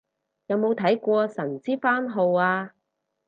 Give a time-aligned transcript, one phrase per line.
[0.47, 2.73] 有冇睇過神之番號啊